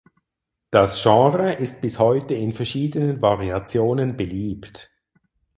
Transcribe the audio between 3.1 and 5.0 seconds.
Variationen beliebt.